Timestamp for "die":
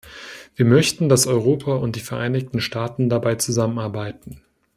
1.95-1.99